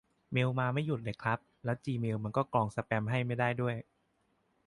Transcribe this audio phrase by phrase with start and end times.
[0.31, 3.75] เมลมาไม่หยุดเลยครับ แล้วจีเมลมันก็กรองสแปมให้ไม่ได้ด้วย